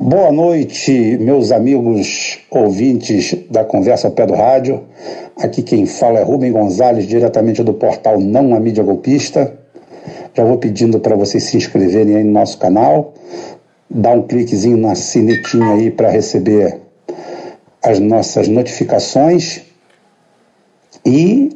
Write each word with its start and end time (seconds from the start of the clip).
Boa 0.00 0.32
noite, 0.32 1.18
meus 1.18 1.52
amigos 1.52 2.38
ouvintes 2.50 3.36
da 3.50 3.62
Conversa 3.62 4.08
ao 4.08 4.12
Pé 4.14 4.26
do 4.26 4.34
Rádio. 4.34 4.84
Aqui 5.36 5.62
quem 5.62 5.84
fala 5.84 6.18
é 6.20 6.22
Rubem 6.22 6.50
Gonzalez, 6.50 7.06
diretamente 7.06 7.62
do 7.62 7.74
portal 7.74 8.18
Não 8.18 8.54
a 8.54 8.60
Mídia 8.60 8.82
Golpista. 8.82 9.58
Já 10.34 10.44
vou 10.44 10.56
pedindo 10.56 10.98
para 10.98 11.14
vocês 11.14 11.44
se 11.44 11.58
inscreverem 11.58 12.16
aí 12.16 12.24
no 12.24 12.32
nosso 12.32 12.58
canal, 12.58 13.12
dar 13.88 14.12
um 14.12 14.22
cliquezinho 14.22 14.78
na 14.78 14.94
sinetinha 14.94 15.74
aí 15.74 15.90
para 15.90 16.10
receber 16.10 16.80
as 17.82 17.98
nossas 17.98 18.48
notificações 18.48 19.60
e 21.04 21.50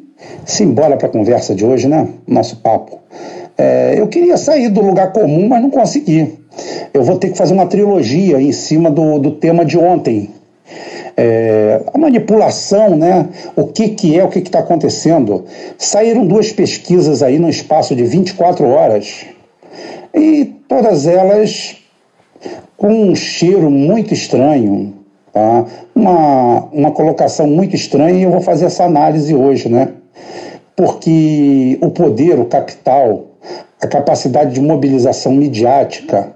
simbora 0.45 0.97
para 0.97 1.09
a 1.09 1.11
conversa 1.11 1.55
de 1.55 1.65
hoje, 1.65 1.89
né? 1.89 2.09
Nosso 2.27 2.57
papo. 2.57 3.01
É, 3.59 3.95
eu 3.99 4.07
queria 4.09 4.37
sair 4.37 4.69
do 4.69 4.81
lugar 4.81 5.13
comum, 5.13 5.49
mas 5.49 5.63
não 5.63 5.71
consegui. 5.71 6.39
Eu 6.93 7.03
vou 7.03 7.19
ter 7.19 7.31
que 7.31 7.39
fazer 7.39 7.55
uma 7.55 7.67
trilogia 7.67 8.41
em 8.41 8.53
cima 8.53 8.91
do, 8.91 9.19
do 9.19 9.31
tema 9.33 9.65
de 9.65 9.79
ontem. 9.79 10.31
É, 11.17 11.81
a 11.93 11.99
manipulação, 11.99 12.97
né? 12.97 13.29
O 13.55 13.65
que, 13.69 13.91
que 13.91 14.19
é, 14.19 14.25
o 14.25 14.29
que 14.29 14.41
está 14.41 14.59
acontecendo. 14.59 15.45
Saíram 15.79 16.27
duas 16.27 16.53
pesquisas 16.53 17.23
aí 17.23 17.39
no 17.39 17.49
espaço 17.49 17.95
de 17.95 18.05
24 18.05 18.67
horas 18.67 19.27
e 20.15 20.45
todas 20.69 21.07
elas 21.07 21.77
com 22.77 22.89
um 22.89 23.15
cheiro 23.15 23.71
muito 23.71 24.13
estranho, 24.13 24.95
tá? 25.33 25.65
uma, 25.95 26.65
uma 26.73 26.91
colocação 26.91 27.47
muito 27.47 27.75
estranha 27.75 28.19
e 28.19 28.23
eu 28.23 28.31
vou 28.31 28.43
fazer 28.43 28.67
essa 28.67 28.85
análise 28.85 29.35
hoje, 29.35 29.69
né? 29.69 29.89
Porque 30.75 31.79
o 31.81 31.91
poder, 31.91 32.39
o 32.39 32.45
capital, 32.45 33.25
a 33.87 33.89
capacidade 33.89 34.53
de 34.53 34.61
mobilização 34.61 35.33
midiática, 35.33 36.33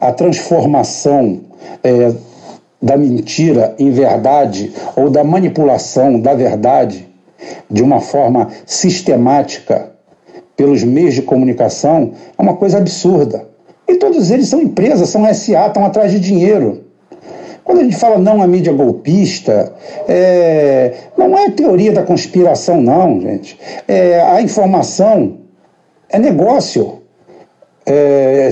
a 0.00 0.10
transformação 0.12 1.40
é, 1.84 2.12
da 2.80 2.96
mentira 2.96 3.74
em 3.78 3.90
verdade 3.90 4.72
ou 4.96 5.10
da 5.10 5.22
manipulação 5.22 6.18
da 6.18 6.34
verdade 6.34 7.06
de 7.70 7.82
uma 7.82 8.00
forma 8.00 8.48
sistemática 8.64 9.90
pelos 10.56 10.82
meios 10.82 11.14
de 11.14 11.22
comunicação 11.22 12.12
é 12.36 12.42
uma 12.42 12.56
coisa 12.56 12.78
absurda. 12.78 13.46
E 13.86 13.96
todos 13.96 14.30
eles 14.30 14.48
são 14.48 14.60
empresas, 14.60 15.08
são 15.08 15.22
SA, 15.32 15.66
estão 15.66 15.84
atrás 15.84 16.10
de 16.10 16.18
dinheiro. 16.18 16.84
Quando 17.64 17.80
a 17.80 17.84
gente 17.84 17.96
fala 17.96 18.18
não 18.18 18.42
à 18.42 18.46
mídia 18.46 18.72
golpista, 18.72 19.72
é, 20.08 20.94
não 21.16 21.36
é 21.36 21.50
teoria 21.50 21.92
da 21.92 22.02
conspiração, 22.02 22.80
não, 22.80 23.20
gente. 23.20 23.58
É, 23.86 24.20
a 24.22 24.40
informação 24.40 25.47
é 26.10 26.18
negócio. 26.18 27.02
É, 27.86 28.50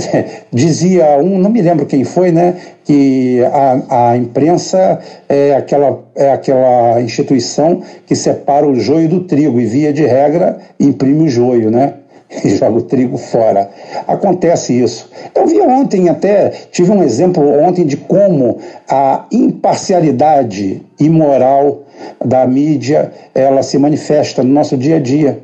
dizia 0.50 1.18
um, 1.18 1.38
não 1.38 1.50
me 1.50 1.60
lembro 1.60 1.84
quem 1.84 2.04
foi, 2.04 2.32
né, 2.32 2.54
que 2.84 3.42
a, 3.44 4.10
a 4.10 4.16
imprensa 4.16 4.98
é 5.28 5.54
aquela, 5.54 6.04
é 6.14 6.32
aquela 6.32 7.02
instituição 7.02 7.82
que 8.06 8.16
separa 8.16 8.66
o 8.66 8.74
joio 8.74 9.08
do 9.08 9.20
trigo 9.24 9.60
e, 9.60 9.66
via 9.66 9.92
de 9.92 10.06
regra, 10.06 10.58
imprime 10.80 11.24
o 11.24 11.28
joio, 11.28 11.70
né? 11.70 11.94
e 12.44 12.50
joga 12.50 12.78
o 12.78 12.82
trigo 12.82 13.16
fora. 13.16 13.70
Acontece 14.06 14.72
isso. 14.80 15.10
Eu 15.34 15.46
vi 15.46 15.60
ontem 15.60 16.08
até, 16.08 16.50
tive 16.70 16.90
um 16.90 17.02
exemplo 17.02 17.42
ontem 17.62 17.84
de 17.84 17.96
como 17.96 18.58
a 18.88 19.26
imparcialidade 19.30 20.82
imoral 20.98 21.82
da 22.24 22.46
mídia 22.46 23.12
ela 23.34 23.62
se 23.62 23.78
manifesta 23.78 24.42
no 24.42 24.52
nosso 24.52 24.76
dia 24.76 24.96
a 24.96 25.00
dia. 25.00 25.42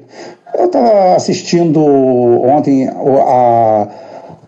Eu 0.54 0.66
estava 0.66 1.14
assistindo 1.16 1.80
ontem 1.80 2.88
a, 2.88 3.88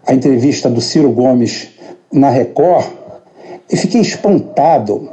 a 0.07 0.15
entrevista 0.15 0.69
do 0.69 0.81
Ciro 0.81 1.11
Gomes 1.11 1.69
na 2.13 2.31
Record 2.31 2.87
e 3.71 3.77
fiquei 3.77 4.01
espantado, 4.01 5.11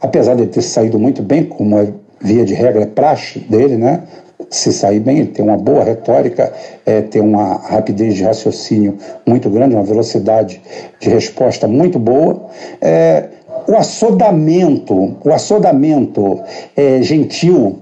apesar 0.00 0.34
de 0.34 0.46
ter 0.46 0.62
saído 0.62 0.98
muito 0.98 1.22
bem, 1.22 1.44
como 1.44 1.78
é 1.78 1.92
via 2.22 2.44
de 2.44 2.54
regra 2.54 2.82
é 2.82 2.86
praxe 2.86 3.38
dele, 3.38 3.76
né? 3.76 4.02
se 4.50 4.72
sair 4.72 4.98
bem, 4.98 5.18
ele 5.18 5.28
tem 5.28 5.44
uma 5.44 5.56
boa 5.56 5.84
retórica, 5.84 6.52
é, 6.84 7.00
tem 7.02 7.22
uma 7.22 7.54
rapidez 7.54 8.14
de 8.14 8.24
raciocínio 8.24 8.98
muito 9.24 9.48
grande, 9.48 9.76
uma 9.76 9.84
velocidade 9.84 10.60
de 10.98 11.08
resposta 11.08 11.68
muito 11.68 11.98
boa. 11.98 12.46
É, 12.80 13.28
o 13.68 13.76
assodamento, 13.76 15.16
o 15.24 15.32
assodamento 15.32 16.40
é, 16.76 17.00
gentil, 17.00 17.78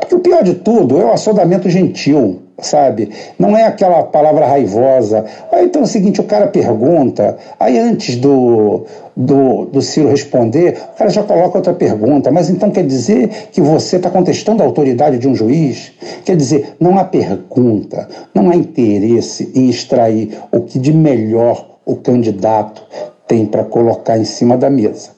porque 0.00 0.14
o 0.14 0.20
pior 0.20 0.42
de 0.42 0.54
tudo 0.54 1.00
é 1.00 1.04
o 1.04 1.12
assodamento 1.12 1.68
gentil 1.68 2.44
sabe? 2.58 3.10
Não 3.38 3.56
é 3.56 3.64
aquela 3.64 4.02
palavra 4.02 4.46
raivosa. 4.46 5.24
Aí 5.50 5.66
então 5.66 5.82
é 5.82 5.84
o 5.84 5.88
seguinte, 5.88 6.20
o 6.20 6.24
cara 6.24 6.46
pergunta, 6.46 7.36
aí 7.58 7.78
antes 7.78 8.16
do, 8.16 8.84
do, 9.16 9.66
do 9.66 9.82
Ciro 9.82 10.08
responder, 10.08 10.78
o 10.94 10.98
cara 10.98 11.10
já 11.10 11.22
coloca 11.22 11.58
outra 11.58 11.72
pergunta, 11.72 12.30
mas 12.30 12.48
então 12.50 12.70
quer 12.70 12.86
dizer 12.86 13.28
que 13.52 13.60
você 13.60 13.96
está 13.96 14.10
contestando 14.10 14.62
a 14.62 14.66
autoridade 14.66 15.18
de 15.18 15.28
um 15.28 15.34
juiz? 15.34 15.92
Quer 16.24 16.36
dizer, 16.36 16.74
não 16.78 16.98
há 16.98 17.04
pergunta, 17.04 18.08
não 18.32 18.50
há 18.50 18.56
interesse 18.56 19.50
em 19.54 19.68
extrair 19.68 20.38
o 20.52 20.60
que 20.60 20.78
de 20.78 20.92
melhor 20.92 21.78
o 21.84 21.96
candidato 21.96 22.82
tem 23.26 23.46
para 23.46 23.64
colocar 23.64 24.18
em 24.18 24.24
cima 24.24 24.56
da 24.56 24.70
mesa. 24.70 25.10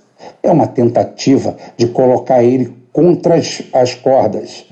É 0.42 0.50
uma 0.50 0.66
tentativa 0.66 1.56
de 1.76 1.86
colocar 1.88 2.42
ele 2.42 2.74
contra 2.96 3.34
as, 3.34 3.62
as 3.74 3.94
cordas. 3.94 4.64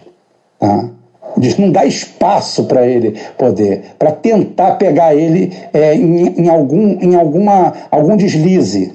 Tá? 0.59 0.89
de 1.37 1.61
não 1.61 1.69
dar 1.69 1.85
espaço 1.85 2.63
para 2.65 2.87
ele 2.87 3.19
poder, 3.37 3.97
para 3.99 4.13
tentar 4.13 4.77
pegar 4.77 5.17
ele 5.17 5.53
é, 5.73 5.93
em, 5.93 6.43
em, 6.43 6.49
algum, 6.49 6.97
em 7.01 7.17
alguma, 7.17 7.73
algum 7.91 8.17
deslize, 8.17 8.93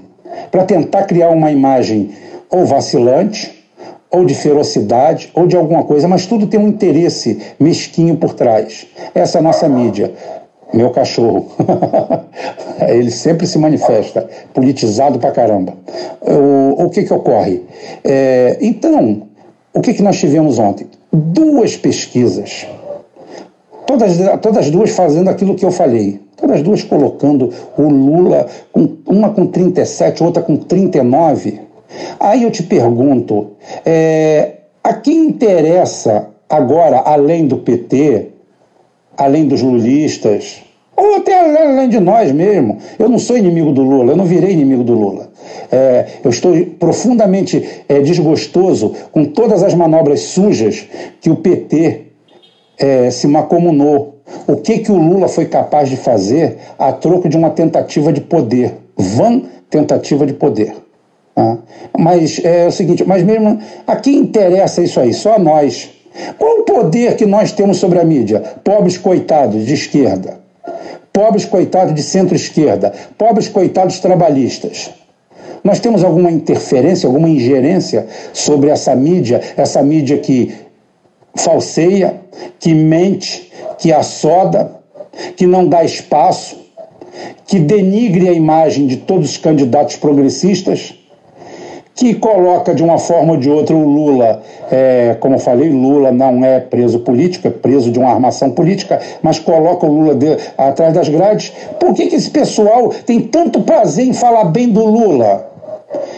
para 0.49 0.63
tentar 0.63 1.03
criar 1.03 1.31
uma 1.31 1.51
imagem 1.51 2.11
ou 2.49 2.65
vacilante, 2.65 3.59
ou 4.09 4.25
de 4.25 4.33
ferocidade, 4.33 5.29
ou 5.33 5.45
de 5.45 5.57
alguma 5.57 5.83
coisa, 5.83 6.07
mas 6.07 6.25
tudo 6.25 6.47
tem 6.47 6.57
um 6.57 6.69
interesse 6.69 7.39
mesquinho 7.59 8.15
por 8.15 8.33
trás. 8.33 8.87
Essa 9.13 9.37
é 9.37 9.39
a 9.39 9.43
nossa 9.43 9.67
mídia. 9.67 10.13
Meu 10.73 10.91
cachorro. 10.91 11.47
ele 12.87 13.11
sempre 13.11 13.47
se 13.47 13.57
manifesta, 13.57 14.29
politizado 14.53 15.19
pra 15.19 15.31
caramba. 15.31 15.73
O, 16.21 16.85
o 16.85 16.89
que 16.89 17.03
que 17.03 17.13
ocorre? 17.13 17.63
É, 18.03 18.57
então, 18.61 19.23
o 19.73 19.81
que, 19.81 19.93
que 19.93 20.03
nós 20.03 20.19
tivemos 20.19 20.59
ontem? 20.59 20.87
duas 21.11 21.75
pesquisas, 21.75 22.67
todas, 23.85 24.17
todas 24.41 24.69
duas 24.69 24.91
fazendo 24.91 25.29
aquilo 25.29 25.55
que 25.55 25.65
eu 25.65 25.71
falei, 25.71 26.21
todas 26.35 26.61
duas 26.61 26.83
colocando 26.83 27.51
o 27.77 27.83
Lula, 27.83 28.45
com, 28.71 28.97
uma 29.07 29.31
com 29.31 29.47
37, 29.47 30.23
outra 30.23 30.43
com 30.43 30.55
39. 30.55 31.61
Aí 32.19 32.43
eu 32.43 32.51
te 32.51 32.61
pergunto, 32.61 33.51
é, 33.83 34.57
a 34.83 34.93
quem 34.93 35.25
interessa 35.25 36.27
agora, 36.47 36.99
além 36.99 37.47
do 37.47 37.57
PT, 37.57 38.27
além 39.19 39.45
dos 39.45 39.61
lulistas, 39.61 40.63
ou 40.95 41.15
até 41.15 41.39
além 41.39 41.89
de 41.89 41.99
nós 41.99 42.31
mesmo. 42.31 42.77
Eu 42.97 43.07
não 43.07 43.19
sou 43.19 43.37
inimigo 43.37 43.71
do 43.71 43.83
Lula, 43.83 44.13
eu 44.13 44.17
não 44.17 44.25
virei 44.25 44.51
inimigo 44.51 44.83
do 44.83 44.93
Lula. 44.93 45.29
É, 45.71 46.05
eu 46.23 46.29
estou 46.29 46.55
profundamente 46.79 47.83
é, 47.87 47.99
desgostoso 47.99 48.93
com 49.11 49.25
todas 49.25 49.61
as 49.61 49.73
manobras 49.73 50.21
sujas 50.21 50.87
que 51.21 51.29
o 51.29 51.35
PT 51.35 52.07
é, 52.77 53.11
se 53.11 53.27
macomunou. 53.27 54.15
O 54.47 54.57
que, 54.57 54.79
que 54.79 54.91
o 54.91 54.97
Lula 54.97 55.27
foi 55.27 55.45
capaz 55.45 55.89
de 55.89 55.97
fazer 55.97 56.57
a 56.77 56.91
troco 56.91 57.27
de 57.27 57.37
uma 57.37 57.49
tentativa 57.49 58.13
de 58.13 58.21
poder, 58.21 58.73
vã 58.97 59.41
tentativa 59.69 60.25
de 60.25 60.33
poder. 60.33 60.75
Tá? 61.35 61.57
Mas 61.97 62.39
é 62.43 62.67
o 62.67 62.71
seguinte, 62.71 63.03
mas 63.05 63.23
mesmo 63.23 63.59
a 63.85 63.95
quem 63.95 64.17
interessa 64.17 64.81
isso 64.81 64.99
aí? 64.99 65.13
Só 65.13 65.35
a 65.35 65.39
nós. 65.39 65.89
Qual 66.37 66.59
o 66.59 66.63
poder 66.63 67.15
que 67.15 67.25
nós 67.25 67.51
temos 67.51 67.77
sobre 67.77 67.99
a 67.99 68.03
mídia? 68.03 68.39
Pobres 68.63 68.97
coitados 68.97 69.65
de 69.65 69.73
esquerda 69.73 70.39
pobres 71.19 71.43
coitados 71.43 71.93
de 71.93 72.01
centro-esquerda, 72.01 72.93
pobres 73.17 73.49
coitados 73.49 73.99
trabalhistas. 73.99 74.89
Nós 75.61 75.79
temos 75.79 76.01
alguma 76.01 76.31
interferência, 76.31 77.07
alguma 77.07 77.27
ingerência 77.27 78.07
sobre 78.31 78.69
essa 78.69 78.95
mídia, 78.95 79.41
essa 79.57 79.83
mídia 79.83 80.17
que 80.17 80.55
falseia, 81.35 82.21
que 82.57 82.73
mente, 82.73 83.51
que 83.77 83.91
assoda, 83.91 84.79
que 85.35 85.45
não 85.45 85.67
dá 85.67 85.83
espaço, 85.83 86.57
que 87.45 87.59
denigre 87.59 88.29
a 88.29 88.31
imagem 88.31 88.87
de 88.87 88.95
todos 88.97 89.31
os 89.31 89.37
candidatos 89.37 89.97
progressistas? 89.97 90.95
Que 91.99 92.13
coloca 92.13 92.73
de 92.73 92.81
uma 92.81 92.97
forma 92.97 93.33
ou 93.33 93.37
de 93.37 93.49
outra 93.49 93.75
o 93.75 93.83
Lula, 93.85 94.41
é, 94.71 95.17
como 95.19 95.35
eu 95.35 95.39
falei, 95.39 95.67
Lula 95.69 96.13
não 96.13 96.45
é 96.45 96.57
preso 96.57 96.99
político, 96.99 97.45
é 97.49 97.51
preso 97.51 97.91
de 97.91 97.99
uma 97.99 98.09
armação 98.09 98.51
política, 98.51 99.01
mas 99.21 99.37
coloca 99.37 99.85
o 99.85 99.91
Lula 99.91 100.15
de, 100.15 100.37
atrás 100.57 100.93
das 100.93 101.09
grades. 101.09 101.51
Por 101.77 101.93
que, 101.93 102.07
que 102.07 102.15
esse 102.15 102.29
pessoal 102.29 102.87
tem 103.05 103.19
tanto 103.19 103.63
prazer 103.63 104.05
em 104.05 104.13
falar 104.13 104.45
bem 104.45 104.69
do 104.69 104.85
Lula? 104.85 105.45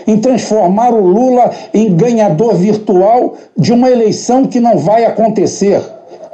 Em 0.05 0.19
transformar 0.19 0.93
o 0.93 1.03
Lula 1.03 1.49
em 1.73 1.91
ganhador 1.95 2.53
virtual 2.53 3.33
de 3.57 3.73
uma 3.73 3.89
eleição 3.89 4.45
que 4.45 4.59
não 4.59 4.77
vai 4.77 5.03
acontecer, 5.03 5.81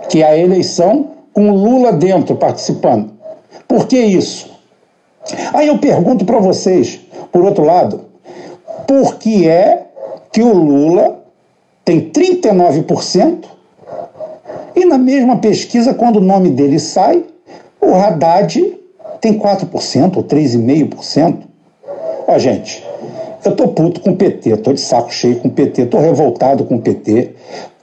que 0.10 0.24
é 0.24 0.28
a 0.28 0.38
eleição 0.38 1.06
com 1.32 1.52
o 1.52 1.56
Lula 1.56 1.94
dentro 1.94 2.36
participando. 2.36 3.12
Por 3.66 3.88
que 3.88 3.98
isso? 3.98 4.52
Aí 5.54 5.70
eu 5.70 5.78
pergunto 5.78 6.26
para 6.26 6.40
vocês, 6.40 7.00
por 7.32 7.46
outro 7.46 7.64
lado, 7.64 8.07
por 8.88 9.16
que 9.16 9.48
é 9.48 9.86
que 10.32 10.42
o 10.42 10.54
Lula 10.54 11.20
tem 11.84 12.10
39% 12.10 13.46
e 14.76 14.86
na 14.86 14.98
mesma 14.98 15.38
pesquisa, 15.38 15.94
quando 15.94 16.18
o 16.18 16.22
nome 16.22 16.50
dele 16.50 16.80
sai, 16.80 17.24
o 17.82 17.94
Haddad 17.96 18.78
tem 19.20 19.38
4% 19.38 20.18
ou 20.18 20.24
3,5%? 20.24 21.38
Ó, 22.28 22.38
gente, 22.38 22.86
eu 23.44 23.56
tô 23.56 23.70
puto 23.70 24.02
com 24.02 24.12
o 24.12 24.16
PT, 24.16 24.58
tô 24.58 24.74
de 24.74 24.80
saco 24.80 25.12
cheio 25.12 25.38
com 25.38 25.48
o 25.48 25.52
PT, 25.52 25.88
tô 25.88 25.98
revoltado 25.98 26.64
com 26.66 26.76
o 26.76 26.82
PT, 26.82 27.34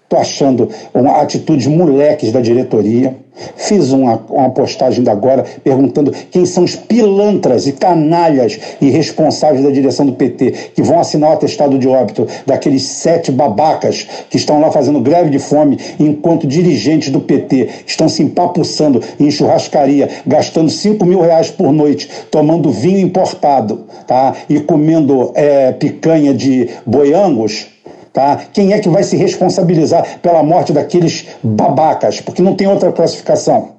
tô 0.09 0.17
achando 0.17 0.69
uma 0.93 1.21
atitudes 1.21 1.67
moleques 1.67 2.31
da 2.31 2.41
diretoria. 2.41 3.17
Fiz 3.57 3.91
uma, 3.91 4.23
uma 4.31 4.51
postagem 4.51 5.03
da 5.03 5.11
agora 5.11 5.45
perguntando 5.65 6.13
quem 6.31 6.47
são 6.47 6.63
os 6.63 6.77
pilantras 6.77 7.67
e 7.67 7.73
canalhas 7.73 8.61
e 8.81 8.91
responsáveis 8.91 9.65
da 9.65 9.71
direção 9.71 10.07
do 10.07 10.13
PT 10.13 10.53
que 10.75 10.83
vão 10.83 11.01
assinar 11.01 11.31
o 11.31 11.33
atestado 11.33 11.77
de 11.77 11.89
óbito 11.89 12.29
daqueles 12.47 12.85
sete 12.85 13.33
babacas 13.33 14.07
que 14.31 14.37
estão 14.37 14.61
lá 14.61 14.71
fazendo 14.71 15.01
greve 15.01 15.31
de 15.31 15.41
fome 15.41 15.79
enquanto 15.99 16.47
dirigentes 16.47 17.11
do 17.11 17.21
PT 17.21 17.71
estão 17.85 18.09
se 18.09 18.23
empapuçando 18.23 19.03
em 19.19 19.29
churrascaria, 19.33 20.09
gastando 20.25 20.71
5 20.71 21.05
mil 21.05 21.21
reais 21.21 21.51
por 21.51 21.73
noite, 21.73 22.09
tomando 22.31 22.71
vinho 22.71 23.01
importado 23.01 23.85
tá? 24.07 24.33
e 24.49 24.61
comendo 24.61 25.33
é, 25.35 25.73
picanha 25.73 26.33
de 26.33 26.69
boiangos 26.87 27.75
Tá? 28.15 28.43
Quem 28.53 28.73
é 28.73 28.79
que 28.79 28.89
vai 28.89 29.03
se 29.03 29.17
responsabilizar 29.17 30.21
pela 30.21 30.41
morte 30.41 30.73
daqueles 30.73 31.27
babacas? 31.43 32.21
Porque 32.21 32.41
não 32.41 32.55
tem 32.55 32.69
outra 32.69 32.93
classificação. 32.93 33.71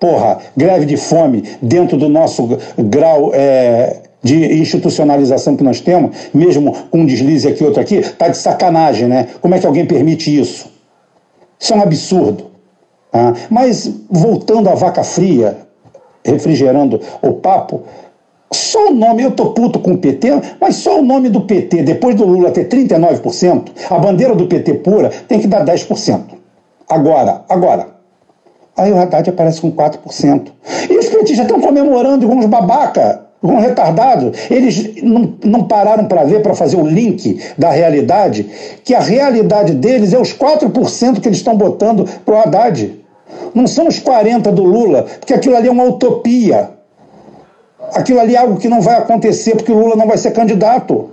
Porra, 0.00 0.38
greve 0.56 0.84
de 0.84 0.96
fome 0.96 1.44
dentro 1.62 1.96
do 1.96 2.08
nosso 2.08 2.58
grau 2.76 3.30
é, 3.32 3.98
de 4.20 4.60
institucionalização 4.60 5.56
que 5.56 5.62
nós 5.62 5.80
temos, 5.80 6.16
mesmo 6.34 6.72
com 6.90 7.02
um 7.02 7.06
deslize 7.06 7.46
aqui 7.46 7.62
outro 7.62 7.80
aqui, 7.80 8.00
tá 8.00 8.26
de 8.26 8.36
sacanagem, 8.36 9.06
né? 9.06 9.28
Como 9.40 9.54
é 9.54 9.60
que 9.60 9.66
alguém 9.66 9.86
permite 9.86 10.36
isso? 10.36 10.68
Isso 11.56 11.72
é 11.72 11.76
um 11.76 11.82
absurdo. 11.82 12.46
Tá? 13.12 13.32
Mas 13.48 13.88
voltando 14.10 14.68
à 14.68 14.74
vaca 14.74 15.04
fria, 15.04 15.56
refrigerando 16.24 17.00
o 17.22 17.34
papo, 17.34 17.82
só 18.52 18.88
o 18.88 18.94
nome, 18.94 19.22
eu 19.22 19.30
tô 19.30 19.52
puto 19.52 19.78
com 19.78 19.92
o 19.92 19.98
PT, 19.98 20.28
mas 20.60 20.76
só 20.76 20.98
o 20.98 21.02
nome 21.04 21.28
do 21.28 21.42
PT, 21.42 21.84
depois 21.84 22.16
do 22.16 22.24
Lula 22.24 22.50
ter 22.50 22.68
39%, 22.68 23.68
a 23.88 23.98
bandeira 23.98 24.34
do 24.34 24.46
PT 24.46 24.74
pura 24.74 25.08
tem 25.28 25.38
que 25.38 25.46
dar 25.46 25.64
10%. 25.64 26.20
Agora, 26.88 27.44
agora. 27.48 27.86
Aí 28.76 28.90
o 28.90 28.98
Haddad 28.98 29.30
aparece 29.30 29.60
com 29.60 29.70
4%. 29.70 30.48
E 30.88 30.98
os 30.98 31.06
petistas 31.08 31.46
estão 31.46 31.60
comemorando 31.60 32.24
igual 32.24 32.38
uns 32.38 32.46
babaca, 32.46 33.26
igual 33.40 33.58
um 33.58 33.60
retardado. 33.60 34.32
Eles 34.50 35.00
não, 35.00 35.34
não 35.44 35.64
pararam 35.68 36.06
para 36.06 36.24
ver, 36.24 36.42
para 36.42 36.54
fazer 36.54 36.76
o 36.76 36.86
link 36.86 37.40
da 37.56 37.70
realidade, 37.70 38.50
que 38.84 38.94
a 38.94 39.00
realidade 39.00 39.74
deles 39.74 40.12
é 40.12 40.18
os 40.18 40.34
4% 40.36 41.20
que 41.20 41.28
eles 41.28 41.38
estão 41.38 41.56
botando 41.56 42.04
pro 42.24 42.36
Haddad. 42.36 42.98
Não 43.54 43.68
são 43.68 43.86
os 43.86 44.00
40% 44.00 44.50
do 44.50 44.64
Lula, 44.64 45.06
porque 45.20 45.34
aquilo 45.34 45.54
ali 45.54 45.68
é 45.68 45.70
uma 45.70 45.84
utopia 45.84 46.79
aquilo 47.94 48.20
ali 48.20 48.34
é 48.34 48.38
algo 48.38 48.56
que 48.56 48.68
não 48.68 48.80
vai 48.80 48.96
acontecer 48.96 49.56
porque 49.56 49.72
o 49.72 49.78
Lula 49.78 49.96
não 49.96 50.06
vai 50.06 50.18
ser 50.18 50.32
candidato. 50.32 51.10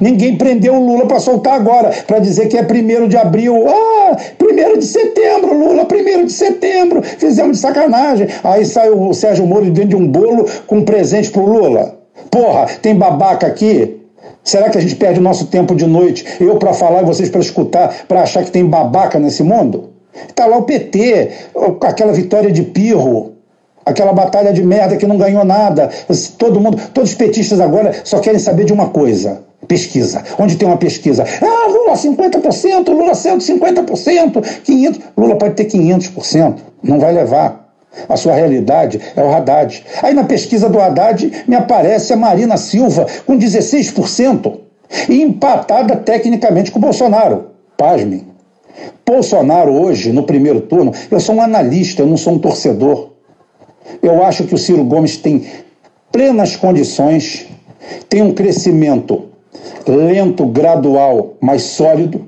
Ninguém 0.00 0.36
prendeu 0.36 0.74
o 0.74 0.86
Lula 0.86 1.06
para 1.06 1.18
soltar 1.18 1.54
agora, 1.54 1.90
para 2.06 2.18
dizer 2.18 2.48
que 2.48 2.56
é 2.56 2.62
primeiro 2.62 3.08
de 3.08 3.16
abril. 3.16 3.66
Ah, 3.68 4.16
primeiro 4.36 4.78
de 4.78 4.84
setembro, 4.84 5.58
Lula, 5.58 5.84
primeiro 5.84 6.24
de 6.24 6.32
setembro. 6.32 7.02
Fizemos 7.02 7.56
de 7.56 7.58
sacanagem. 7.58 8.28
Aí 8.44 8.64
sai 8.64 8.90
o 8.90 9.12
Sérgio 9.12 9.46
Moro 9.46 9.64
dentro 9.70 9.90
de 9.90 9.96
um 9.96 10.06
bolo 10.06 10.46
com 10.66 10.78
um 10.78 10.84
presente 10.84 11.30
pro 11.30 11.44
Lula. 11.44 11.98
Porra, 12.30 12.66
tem 12.80 12.94
babaca 12.94 13.46
aqui? 13.46 13.96
Será 14.44 14.70
que 14.70 14.78
a 14.78 14.80
gente 14.80 14.96
perde 14.96 15.20
o 15.20 15.22
nosso 15.22 15.46
tempo 15.46 15.74
de 15.74 15.86
noite, 15.86 16.24
eu 16.40 16.56
para 16.56 16.72
falar 16.72 17.02
e 17.02 17.04
vocês 17.04 17.28
para 17.28 17.40
escutar, 17.40 18.06
para 18.06 18.22
achar 18.22 18.44
que 18.44 18.50
tem 18.50 18.64
babaca 18.64 19.18
nesse 19.18 19.42
mundo? 19.42 19.90
Tá 20.34 20.46
lá 20.46 20.56
o 20.56 20.62
PT, 20.62 21.30
aquela 21.82 22.12
vitória 22.12 22.50
de 22.50 22.62
Pirro, 22.62 23.32
aquela 23.88 24.12
batalha 24.12 24.52
de 24.52 24.62
merda 24.62 24.96
que 24.96 25.06
não 25.06 25.16
ganhou 25.16 25.44
nada. 25.44 25.90
Todo 26.36 26.60
mundo, 26.60 26.78
todos 26.92 27.10
os 27.10 27.16
petistas 27.16 27.60
agora 27.60 27.92
só 28.04 28.18
querem 28.18 28.38
saber 28.38 28.64
de 28.64 28.72
uma 28.72 28.88
coisa: 28.88 29.42
pesquisa. 29.66 30.22
Onde 30.38 30.56
tem 30.56 30.68
uma 30.68 30.76
pesquisa? 30.76 31.24
Ah, 31.42 31.68
Lula 31.68 31.94
50%, 31.94 32.88
Lula 32.88 33.12
150%, 33.12 34.42
500%. 34.64 35.00
Lula 35.16 35.36
pode 35.36 35.54
ter 35.54 35.64
500%, 35.64 36.56
não 36.82 36.98
vai 36.98 37.12
levar. 37.12 37.66
A 38.08 38.16
sua 38.16 38.34
realidade 38.34 39.00
é 39.16 39.22
o 39.22 39.32
Haddad. 39.32 39.84
Aí 40.02 40.14
na 40.14 40.24
pesquisa 40.24 40.68
do 40.68 40.78
Haddad 40.78 41.44
me 41.48 41.56
aparece 41.56 42.12
a 42.12 42.16
Marina 42.16 42.56
Silva 42.56 43.06
com 43.26 43.36
16% 43.38 44.58
e 45.08 45.22
empatada 45.22 45.96
tecnicamente 45.96 46.70
com 46.70 46.78
o 46.78 46.82
Bolsonaro. 46.82 47.46
Pasmem. 47.76 48.26
Bolsonaro 49.06 49.72
hoje, 49.72 50.12
no 50.12 50.22
primeiro 50.22 50.60
turno, 50.60 50.92
eu 51.10 51.18
sou 51.18 51.34
um 51.34 51.40
analista, 51.40 52.02
eu 52.02 52.06
não 52.06 52.16
sou 52.16 52.34
um 52.34 52.38
torcedor. 52.38 53.10
Eu 54.02 54.22
acho 54.24 54.44
que 54.44 54.54
o 54.54 54.58
Ciro 54.58 54.84
Gomes 54.84 55.16
tem 55.16 55.46
plenas 56.12 56.56
condições, 56.56 57.46
tem 58.08 58.22
um 58.22 58.32
crescimento 58.32 59.24
lento, 59.86 60.46
gradual, 60.46 61.34
mas 61.40 61.62
sólido, 61.62 62.26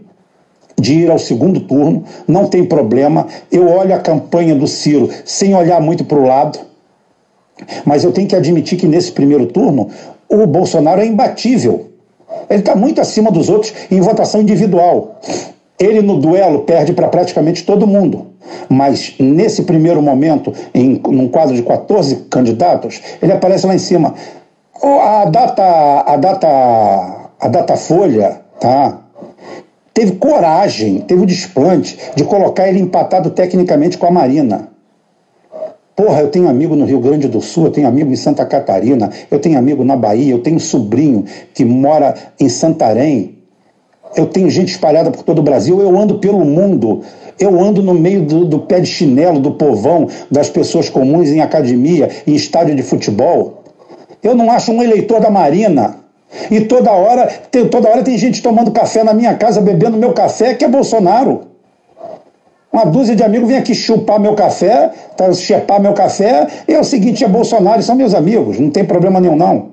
de 0.79 0.95
ir 0.95 1.11
ao 1.11 1.19
segundo 1.19 1.61
turno, 1.61 2.05
não 2.27 2.47
tem 2.47 2.65
problema. 2.65 3.27
Eu 3.53 3.69
olho 3.69 3.95
a 3.95 3.99
campanha 3.99 4.55
do 4.55 4.67
Ciro 4.67 5.11
sem 5.25 5.55
olhar 5.55 5.81
muito 5.81 6.05
para 6.05 6.19
o 6.19 6.27
lado, 6.27 6.59
mas 7.85 8.03
eu 8.03 8.13
tenho 8.13 8.27
que 8.27 8.35
admitir 8.35 8.79
que 8.79 8.87
nesse 8.87 9.13
primeiro 9.13 9.47
turno 9.47 9.91
o 10.29 10.47
Bolsonaro 10.47 11.01
é 11.01 11.07
imbatível. 11.07 11.91
Ele 12.49 12.61
está 12.61 12.75
muito 12.75 13.01
acima 13.01 13.31
dos 13.31 13.49
outros 13.49 13.73
em 13.91 14.01
votação 14.01 14.41
individual. 14.41 15.21
Ele 15.81 16.03
no 16.03 16.19
duelo 16.19 16.61
perde 16.61 16.93
para 16.93 17.09
praticamente 17.09 17.65
todo 17.65 17.87
mundo. 17.87 18.27
Mas 18.69 19.15
nesse 19.19 19.63
primeiro 19.63 20.03
momento, 20.03 20.53
em 20.75 21.01
num 21.09 21.29
quadro 21.29 21.57
de 21.57 21.63
14 21.63 22.27
candidatos, 22.31 23.01
ele 23.23 23.33
aparece 23.33 23.67
lá 23.67 23.75
em 23.75 23.79
cima. 23.79 24.15
A 24.83 25.25
data, 25.25 26.05
a 26.07 26.17
data, 26.17 26.49
a 27.41 27.49
data 27.49 27.77
folha, 27.77 28.41
tá? 28.61 29.01
Teve 29.95 30.13
coragem, 30.13 31.01
teve 31.01 31.23
o 31.23 31.27
desplante 31.27 31.99
de 32.15 32.25
colocar 32.25 32.69
ele 32.69 32.81
empatado 32.81 33.31
tecnicamente 33.31 33.97
com 33.97 34.07
a 34.07 34.11
Marina. 34.11 34.69
Porra, 35.97 36.21
eu 36.21 36.29
tenho 36.29 36.49
amigo 36.49 36.75
no 36.75 36.87
Rio 36.87 37.01
Grande 37.01 37.29
do 37.29 37.41
Sul, 37.41 37.67
eu 37.67 37.71
tenho 37.71 37.89
amigo 37.89 38.11
em 38.11 38.17
Santa 38.17 38.47
Catarina, 38.47 39.11
eu 39.31 39.39
tenho 39.39 39.59
amigo 39.59 39.85
na 39.85 39.97
Bahia, 39.97 40.33
eu 40.33 40.39
tenho 40.39 40.59
sobrinho 40.59 41.25
que 41.53 41.65
mora 41.65 42.15
em 42.39 42.49
Santarém, 42.49 43.40
eu 44.17 44.27
tenho 44.27 44.51
gente 44.51 44.71
espalhada 44.71 45.11
por 45.11 45.23
todo 45.23 45.39
o 45.39 45.43
Brasil, 45.43 45.81
eu 45.81 45.99
ando 45.99 46.19
pelo 46.19 46.45
mundo 46.45 47.03
eu 47.41 47.59
ando 47.59 47.83
no 47.83 47.95
meio 47.95 48.23
do, 48.23 48.45
do 48.45 48.59
pé 48.59 48.81
de 48.81 48.87
chinelo 48.87 49.41
do 49.41 49.53
povão, 49.53 50.07
das 50.31 50.51
pessoas 50.51 50.91
comuns 50.91 51.31
em 51.31 51.41
academia, 51.41 52.11
em 52.27 52.35
estádio 52.35 52.75
de 52.75 52.83
futebol. 52.83 53.65
Eu 54.23 54.35
não 54.35 54.51
acho 54.51 54.71
um 54.71 54.83
eleitor 54.83 55.21
da 55.21 55.31
Marina. 55.31 55.97
E 56.51 56.61
toda 56.61 56.93
hora, 56.93 57.27
tem, 57.51 57.67
toda 57.67 57.89
hora 57.89 58.03
tem 58.03 58.19
gente 58.19 58.43
tomando 58.43 58.71
café 58.71 59.03
na 59.03 59.15
minha 59.15 59.35
casa, 59.35 59.61
bebendo 59.61 59.97
meu 59.97 60.13
café, 60.13 60.53
que 60.53 60.65
é 60.65 60.69
Bolsonaro. 60.69 61.49
Uma 62.71 62.85
dúzia 62.85 63.17
de 63.17 63.25
amigos 63.25 63.49
vem 63.49 63.57
aqui 63.57 63.75
chupar 63.75 64.21
meu 64.21 64.35
café, 64.35 64.93
tá, 65.17 65.33
chepar 65.33 65.81
meu 65.81 65.95
café, 65.95 66.47
e 66.69 66.75
é 66.75 66.79
o 66.79 66.85
seguinte, 66.85 67.25
é 67.25 67.29
Bolsonaro, 67.29 67.83
são 67.83 67.97
meus 67.97 68.15
amigos, 68.15 68.61
não 68.61 68.71
tem 68.71 68.85
problema 68.85 69.19
nenhum 69.19 69.35
não. 69.35 69.71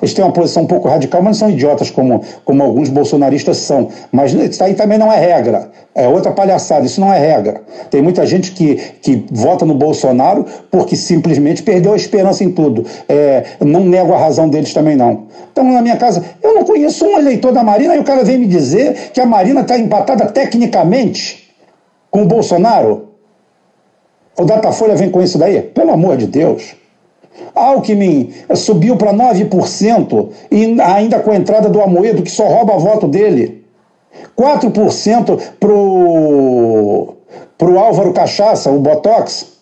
Eles 0.00 0.14
têm 0.14 0.24
uma 0.24 0.32
posição 0.32 0.62
um 0.62 0.66
pouco 0.66 0.88
radical, 0.88 1.22
mas 1.22 1.38
não 1.38 1.48
são 1.48 1.50
idiotas 1.54 1.90
como, 1.90 2.22
como 2.44 2.62
alguns 2.62 2.88
bolsonaristas 2.88 3.58
são. 3.58 3.88
Mas 4.10 4.32
isso 4.32 4.62
aí 4.64 4.74
também 4.74 4.98
não 4.98 5.12
é 5.12 5.18
regra. 5.18 5.70
É 5.94 6.08
outra 6.08 6.32
palhaçada, 6.32 6.86
isso 6.86 7.00
não 7.00 7.12
é 7.12 7.18
regra. 7.18 7.62
Tem 7.90 8.00
muita 8.00 8.24
gente 8.24 8.52
que, 8.52 8.76
que 9.02 9.26
vota 9.30 9.66
no 9.66 9.74
Bolsonaro 9.74 10.46
porque 10.70 10.96
simplesmente 10.96 11.62
perdeu 11.62 11.92
a 11.92 11.96
esperança 11.96 12.42
em 12.42 12.50
tudo. 12.50 12.86
É, 13.08 13.44
não 13.60 13.84
nego 13.84 14.12
a 14.14 14.18
razão 14.18 14.48
deles 14.48 14.72
também, 14.72 14.96
não. 14.96 15.26
Então, 15.52 15.64
na 15.64 15.82
minha 15.82 15.96
casa, 15.96 16.24
eu 16.42 16.54
não 16.54 16.64
conheço 16.64 17.04
um 17.04 17.18
eleitor 17.18 17.52
da 17.52 17.62
Marina 17.62 17.94
e 17.96 17.98
o 17.98 18.04
cara 18.04 18.24
vem 18.24 18.38
me 18.38 18.46
dizer 18.46 19.10
que 19.12 19.20
a 19.20 19.26
Marina 19.26 19.60
está 19.60 19.78
empatada 19.78 20.26
tecnicamente 20.26 21.50
com 22.10 22.22
o 22.22 22.26
Bolsonaro. 22.26 23.08
O 24.38 24.44
Datafolha 24.44 24.94
vem 24.94 25.10
com 25.10 25.20
isso 25.20 25.36
daí? 25.36 25.60
Pelo 25.60 25.92
amor 25.92 26.16
de 26.16 26.26
Deus. 26.26 26.79
Alckmin 27.54 28.32
subiu 28.54 28.96
para 28.96 29.12
9% 29.12 30.28
e 30.50 30.80
ainda 30.80 31.20
com 31.20 31.30
a 31.30 31.36
entrada 31.36 31.68
do 31.68 31.80
Amoedo, 31.80 32.22
que 32.22 32.30
só 32.30 32.46
rouba 32.46 32.78
voto 32.78 33.06
dele. 33.08 33.64
4% 34.36 35.40
pro, 35.58 37.14
pro 37.56 37.78
Álvaro 37.78 38.12
Cachaça, 38.12 38.70
o 38.70 38.78
Botox, 38.78 39.58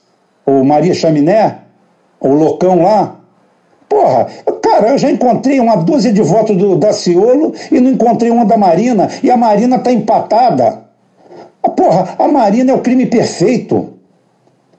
o 0.47 0.65
Maria 0.65 0.95
Chaminé, 0.95 1.59
o 2.21 2.29
loucão 2.29 2.83
lá. 2.83 3.17
Porra, 3.89 4.27
cara, 4.63 4.91
eu 4.91 4.99
já 4.99 5.11
encontrei 5.11 5.59
uma 5.61 5.77
dúzia 5.77 6.13
de 6.13 6.23
votos 6.23 6.57
do 6.57 6.77
Daciolo 6.77 7.55
e 7.71 7.81
não 7.81 7.91
encontrei 7.91 8.31
uma 8.31 8.45
da 8.45 8.57
Marina, 8.57 9.09
e 9.23 9.31
a 9.31 9.37
Marina 9.37 9.79
tá 9.79 9.91
empatada. 9.91 10.85
Porra, 11.77 12.15
a 12.19 12.29
Marina 12.29 12.73
é 12.73 12.75
o 12.75 12.81
crime 12.81 13.07
perfeito. 13.07 13.95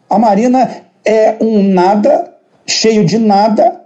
A 0.10 0.17
Marina 0.17 0.69
é 1.05 1.36
um 1.41 1.63
nada, 1.63 2.28
cheio 2.69 3.05
de 3.05 3.17
nada, 3.17 3.81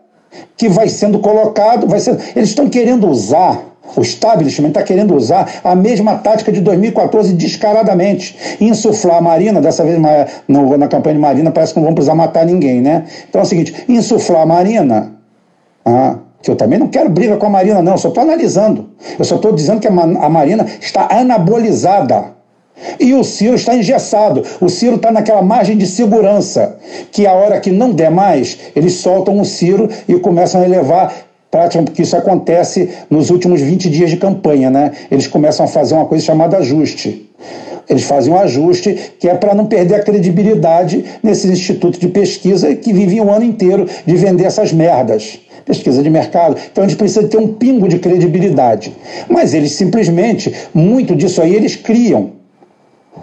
que 0.57 0.69
vai 0.69 0.89
sendo 0.89 1.19
colocado, 1.19 1.87
vai 1.87 1.99
sendo. 1.99 2.21
Eles 2.35 2.49
estão 2.49 2.69
querendo 2.69 3.07
usar 3.07 3.73
o 3.95 4.01
establishment 4.01 4.69
está 4.69 4.81
querendo 4.81 5.15
usar 5.15 5.47
a 5.63 5.75
mesma 5.75 6.15
tática 6.15 6.51
de 6.51 6.61
2014 6.61 7.33
descaradamente. 7.33 8.35
Insuflar 8.59 9.17
a 9.17 9.21
Marina, 9.21 9.61
dessa 9.61 9.83
vez 9.83 9.99
no, 10.47 10.77
na 10.77 10.87
campanha 10.87 11.15
de 11.15 11.21
Marina, 11.21 11.51
parece 11.51 11.73
que 11.73 11.79
não 11.79 11.85
vão 11.85 11.93
precisar 11.93 12.15
matar 12.15 12.45
ninguém, 12.45 12.81
né? 12.81 13.05
Então 13.29 13.41
é 13.41 13.43
o 13.43 13.47
seguinte: 13.47 13.85
insuflar 13.87 14.41
a 14.41 14.45
Marina, 14.45 15.11
ah, 15.85 16.17
que 16.41 16.49
eu 16.49 16.55
também 16.55 16.79
não 16.79 16.87
quero 16.87 17.09
briga 17.09 17.37
com 17.37 17.45
a 17.45 17.49
Marina, 17.49 17.81
não, 17.81 17.93
eu 17.93 17.97
só 17.97 18.07
estou 18.07 18.23
analisando. 18.23 18.89
Eu 19.19 19.25
só 19.25 19.35
estou 19.35 19.51
dizendo 19.51 19.79
que 19.79 19.87
a, 19.87 19.91
a 19.91 20.29
Marina 20.29 20.65
está 20.79 21.07
anabolizada. 21.11 22.33
E 22.99 23.13
o 23.13 23.23
Ciro 23.23 23.55
está 23.55 23.75
engessado. 23.75 24.43
O 24.59 24.69
Ciro 24.69 24.95
está 24.95 25.11
naquela 25.11 25.41
margem 25.41 25.77
de 25.77 25.85
segurança, 25.85 26.77
que 27.11 27.25
a 27.25 27.33
hora 27.33 27.59
que 27.59 27.71
não 27.71 27.91
der 27.91 28.11
mais, 28.11 28.57
eles 28.75 28.93
soltam 28.93 29.39
o 29.39 29.45
Ciro 29.45 29.89
e 30.07 30.15
começam 30.15 30.61
a 30.61 30.65
elevar 30.65 31.13
prática, 31.49 31.83
porque 31.83 32.01
isso 32.01 32.17
acontece 32.17 32.89
nos 33.11 33.29
últimos 33.29 33.61
20 33.61 33.87
dias 33.89 34.09
de 34.09 34.17
campanha, 34.17 34.71
né? 34.71 34.91
Eles 35.11 35.27
começam 35.27 35.65
a 35.65 35.69
fazer 35.69 35.93
uma 35.93 36.05
coisa 36.05 36.25
chamada 36.25 36.57
ajuste. 36.57 37.29
Eles 37.87 38.03
fazem 38.03 38.33
um 38.33 38.39
ajuste 38.39 39.13
que 39.19 39.29
é 39.29 39.35
para 39.35 39.53
não 39.53 39.65
perder 39.65 39.95
a 39.95 39.99
credibilidade 39.99 41.05
nesses 41.21 41.51
institutos 41.51 41.99
de 41.99 42.07
pesquisa 42.07 42.73
que 42.75 42.91
vivem 42.91 43.21
o 43.21 43.29
ano 43.29 43.45
inteiro 43.45 43.85
de 44.05 44.15
vender 44.15 44.45
essas 44.45 44.71
merdas. 44.71 45.39
Pesquisa 45.65 46.01
de 46.01 46.09
mercado. 46.09 46.57
Então 46.71 46.83
eles 46.83 46.95
precisam 46.95 47.27
ter 47.27 47.37
um 47.37 47.53
pingo 47.53 47.87
de 47.87 47.99
credibilidade. 47.99 48.93
Mas 49.29 49.53
eles 49.53 49.73
simplesmente, 49.73 50.53
muito 50.73 51.15
disso 51.15 51.41
aí, 51.41 51.53
eles 51.53 51.75
criam. 51.75 52.42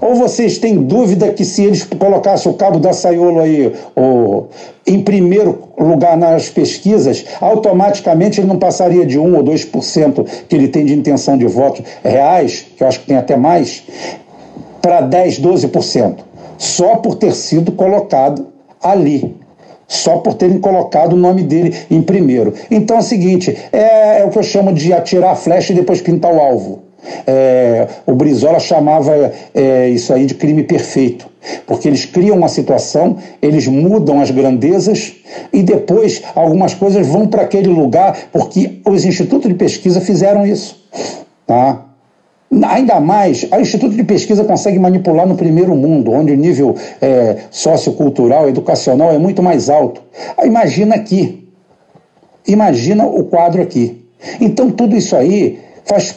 Ou 0.01 0.15
vocês 0.15 0.59
têm 0.59 0.77
dúvida 0.77 1.31
que 1.33 1.45
se 1.45 1.65
eles 1.65 1.85
colocassem 1.85 2.51
o 2.51 2.55
cabo 2.55 2.79
da 2.79 2.93
Saiolo 2.93 3.41
aí 3.41 3.73
ou, 3.95 4.49
em 4.87 5.03
primeiro 5.03 5.59
lugar 5.79 6.17
nas 6.17 6.49
pesquisas, 6.49 7.25
automaticamente 7.41 8.41
ele 8.41 8.49
não 8.49 8.59
passaria 8.59 9.05
de 9.05 9.19
1 9.19 9.37
ou 9.37 9.45
2% 9.45 10.27
que 10.49 10.57
ele 10.57 10.69
tem 10.69 10.87
de 10.87 10.95
intenção 10.95 11.37
de 11.37 11.47
votos 11.47 11.85
reais, 12.03 12.67
que 12.77 12.83
eu 12.83 12.89
acho 12.89 13.01
que 13.01 13.07
tem 13.07 13.17
até 13.17 13.37
mais, 13.37 13.83
para 14.81 15.03
10, 15.03 15.41
12%, 15.41 16.17
só 16.57 16.97
por 16.97 17.17
ter 17.17 17.33
sido 17.35 17.73
colocado 17.73 18.47
ali 18.83 19.39
só 19.91 20.19
por 20.19 20.35
terem 20.35 20.61
colocado 20.61 21.15
o 21.15 21.17
nome 21.17 21.43
dele 21.43 21.75
em 21.91 22.01
primeiro. 22.01 22.55
Então 22.71 22.99
é 22.99 23.01
o 23.01 23.03
seguinte: 23.03 23.59
é, 23.73 24.21
é, 24.21 24.25
o 24.25 24.31
que 24.31 24.39
eu 24.39 24.43
chamo 24.45 24.73
de 24.73 24.93
atirar 24.93 25.33
a 25.33 25.35
flecha 25.35 25.73
e 25.73 25.77
depois 25.77 26.01
pintar 26.01 26.33
o 26.33 26.39
alvo. 26.39 26.90
É, 27.27 27.87
o 28.07 28.15
Brizola 28.15 28.59
chamava 28.59 29.33
é, 29.55 29.89
isso 29.89 30.13
aí 30.13 30.27
de 30.27 30.35
crime 30.35 30.63
perfeito, 30.63 31.27
porque 31.67 31.89
eles 31.89 32.05
criam 32.05 32.37
uma 32.37 32.49
situação, 32.49 33.17
eles 33.41 33.67
mudam 33.67 34.21
as 34.21 34.31
grandezas 34.31 35.15
e 35.53 35.63
depois 35.63 36.23
algumas 36.35 36.75
coisas 36.75 37.07
vão 37.07 37.27
para 37.27 37.43
aquele 37.43 37.69
lugar 37.69 38.17
porque 38.33 38.81
os 38.85 39.05
institutos 39.05 39.49
de 39.49 39.55
pesquisa 39.55 40.01
fizeram 40.01 40.47
isso. 40.47 40.79
Tá? 41.47 41.87
Ainda 42.65 42.99
mais, 42.99 43.45
o 43.45 43.61
Instituto 43.61 43.95
de 43.95 44.03
Pesquisa 44.03 44.43
consegue 44.43 44.77
manipular 44.77 45.25
no 45.25 45.37
primeiro 45.37 45.73
mundo, 45.77 46.11
onde 46.11 46.33
o 46.33 46.37
nível 46.37 46.75
é, 47.01 47.37
sociocultural, 47.49 48.49
educacional 48.49 49.13
é 49.13 49.19
muito 49.19 49.41
mais 49.41 49.71
alto. 49.71 50.03
imagina 50.45 50.97
aqui. 50.97 51.49
Imagina 52.49 53.07
o 53.07 53.23
quadro 53.25 53.63
aqui. 53.63 54.05
Então, 54.41 54.69
tudo 54.69 54.97
isso 54.97 55.15
aí 55.15 55.61
faz, 55.85 56.15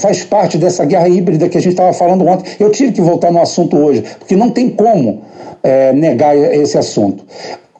faz 0.00 0.24
parte 0.24 0.58
dessa 0.58 0.84
guerra 0.84 1.08
híbrida 1.08 1.48
que 1.48 1.58
a 1.58 1.60
gente 1.60 1.72
estava 1.72 1.92
falando 1.92 2.26
ontem. 2.26 2.52
Eu 2.58 2.70
tive 2.70 2.92
que 2.92 3.00
voltar 3.00 3.30
no 3.30 3.40
assunto 3.40 3.76
hoje, 3.76 4.04
porque 4.18 4.36
não 4.36 4.50
tem 4.50 4.70
como 4.70 5.22
é, 5.62 5.92
negar 5.92 6.36
esse 6.36 6.76
assunto. 6.76 7.24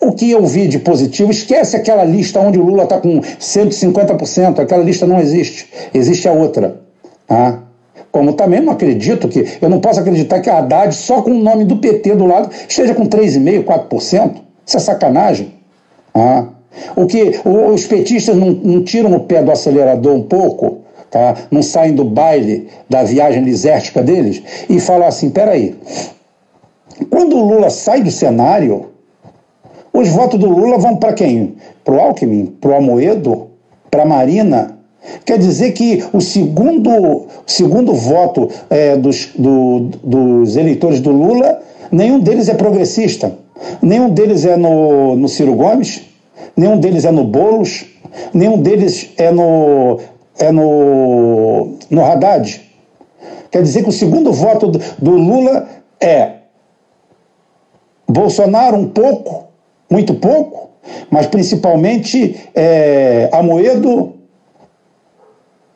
O 0.00 0.12
que 0.12 0.30
eu 0.30 0.44
vi 0.44 0.68
de 0.68 0.78
positivo, 0.78 1.30
esquece 1.30 1.76
aquela 1.76 2.04
lista 2.04 2.38
onde 2.40 2.58
o 2.58 2.62
Lula 2.62 2.84
está 2.84 2.98
com 2.98 3.20
150%, 3.20 4.58
aquela 4.58 4.82
lista 4.82 5.06
não 5.06 5.18
existe, 5.20 5.68
existe 5.94 6.28
a 6.28 6.32
outra. 6.32 6.80
Tá? 7.26 7.60
Como 8.12 8.34
também 8.34 8.60
não 8.60 8.72
acredito 8.72 9.28
que, 9.28 9.44
eu 9.60 9.68
não 9.68 9.80
posso 9.80 10.00
acreditar 10.00 10.40
que 10.40 10.50
a 10.50 10.58
Haddad, 10.58 10.94
só 10.94 11.22
com 11.22 11.30
o 11.30 11.42
nome 11.42 11.64
do 11.64 11.76
PT 11.76 12.14
do 12.14 12.26
lado, 12.26 12.50
esteja 12.68 12.94
com 12.94 13.06
3,5%, 13.06 13.64
4%. 13.64 14.32
Isso 14.66 14.76
é 14.76 14.80
sacanagem. 14.80 15.54
Ah. 16.14 16.44
O 16.94 17.06
que 17.06 17.40
os 17.44 17.86
petistas 17.86 18.36
não, 18.36 18.50
não 18.50 18.84
tiram 18.84 19.12
o 19.14 19.20
pé 19.20 19.42
do 19.42 19.50
acelerador 19.50 20.14
um 20.14 20.22
pouco 20.22 20.83
tá? 21.14 21.36
não 21.48 21.62
saem 21.62 21.94
do 21.94 22.04
baile 22.04 22.66
da 22.90 23.04
viagem 23.04 23.44
lisértica 23.44 24.02
deles 24.02 24.42
e 24.68 24.80
falam 24.80 25.06
assim: 25.06 25.30
peraí, 25.30 25.76
quando 27.08 27.36
o 27.36 27.44
Lula 27.44 27.70
sai 27.70 28.02
do 28.02 28.10
cenário, 28.10 28.86
os 29.92 30.08
votos 30.08 30.40
do 30.40 30.48
Lula 30.48 30.76
vão 30.76 30.96
para 30.96 31.12
quem? 31.12 31.54
Para 31.84 31.94
o 31.94 32.00
Alckmin? 32.00 32.46
Para 32.60 32.72
o 32.72 32.74
Amoedo? 32.74 33.46
Para 33.88 34.02
a 34.02 34.06
Marina? 34.06 34.76
Quer 35.24 35.38
dizer 35.38 35.72
que 35.72 36.02
o 36.12 36.20
segundo, 36.20 37.26
segundo 37.46 37.94
voto 37.94 38.48
é, 38.68 38.96
dos, 38.96 39.30
do, 39.38 39.90
dos 40.02 40.56
eleitores 40.56 40.98
do 40.98 41.12
Lula, 41.12 41.60
nenhum 41.92 42.18
deles 42.18 42.48
é 42.48 42.54
progressista. 42.54 43.38
Nenhum 43.80 44.10
deles 44.10 44.44
é 44.44 44.56
no, 44.56 45.14
no 45.14 45.28
Ciro 45.28 45.54
Gomes, 45.54 46.02
nenhum 46.56 46.78
deles 46.78 47.04
é 47.04 47.12
no 47.12 47.22
Bolos, 47.22 47.86
nenhum 48.32 48.60
deles 48.60 49.10
é 49.16 49.30
no 49.30 50.00
é 50.38 50.50
no, 50.50 51.76
no 51.90 52.04
Haddad. 52.04 52.60
Quer 53.50 53.62
dizer 53.62 53.82
que 53.82 53.88
o 53.88 53.92
segundo 53.92 54.32
voto 54.32 54.68
do, 54.68 55.10
Lula 55.10 55.68
é 56.00 56.32
Bolsonaro 58.08 58.76
um 58.76 58.88
pouco, 58.88 59.44
muito 59.90 60.14
pouco, 60.14 60.70
mas 61.10 61.26
principalmente 61.26 62.48
é, 62.54 63.28
Amoedo, 63.32 64.14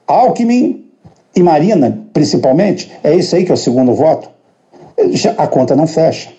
Alckmin 0.07 0.87
e 1.35 1.43
Marina, 1.43 1.99
principalmente. 2.13 2.91
É 3.03 3.15
isso 3.15 3.37
aí 3.37 3.45
que 3.45 3.51
é 3.51 3.55
o 3.55 3.59
segundo 3.59 3.95
voto. 3.95 4.31
A 5.37 5.47
conta 5.47 5.77
não 5.77 5.87
fecha 5.87 6.38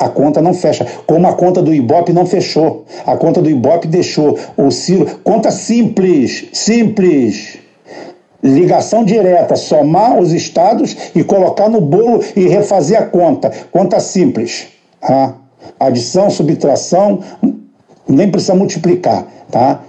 a 0.00 0.08
conta 0.08 0.40
não 0.40 0.54
fecha. 0.54 0.86
Como 1.06 1.28
a 1.28 1.34
conta 1.34 1.60
do 1.60 1.74
Ibope 1.74 2.10
não 2.10 2.24
fechou. 2.24 2.86
A 3.06 3.18
conta 3.18 3.42
do 3.42 3.50
Ibope 3.50 3.86
deixou 3.86 4.38
o 4.56 4.70
Ciro. 4.70 5.20
Conta 5.22 5.50
simples, 5.50 6.48
simples. 6.54 7.58
Ligação 8.42 9.04
direta, 9.04 9.54
somar 9.54 10.18
os 10.18 10.32
estados 10.32 10.96
e 11.14 11.22
colocar 11.22 11.68
no 11.68 11.82
bolo 11.82 12.24
e 12.34 12.48
refazer 12.48 12.98
a 12.98 13.04
conta. 13.04 13.52
Conta 13.70 14.00
simples. 14.00 14.68
Tá? 14.98 15.34
Adição, 15.78 16.30
subtração, 16.30 17.20
nem 18.08 18.30
precisa 18.30 18.54
multiplicar. 18.54 19.26
Tá? 19.50 19.82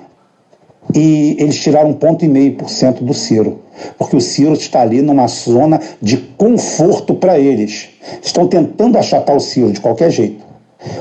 E 0.94 1.36
eles 1.40 1.56
tiraram 1.56 1.90
um 1.90 1.94
ponto 1.94 2.26
e 2.26 2.28
meio 2.28 2.56
por 2.56 2.70
cento 2.70 3.04
do 3.04 3.14
Ciro 3.14 3.60
porque 3.98 4.16
o 4.16 4.22
Ciro 4.22 4.54
está 4.54 4.82
ali 4.82 5.02
numa 5.02 5.28
zona 5.28 5.80
de 6.02 6.18
conforto 6.18 7.14
para 7.14 7.40
eles. 7.40 7.90
Estão 8.22 8.48
tentando 8.48 8.98
achatar 8.98 9.36
o 9.36 9.40
Ciro 9.40 9.72
de 9.72 9.80
qualquer 9.80 10.12
jeito. 10.12 10.52